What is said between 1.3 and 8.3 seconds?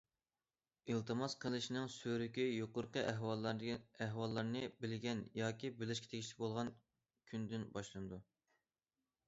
قىلىشنىڭ سۈرۈكى يۇقىرىقى ئەھۋاللارنى بىلگەن ياكى بىلىشكە تېگىشلىك بولغان كۈندىن باشلىنىدۇ.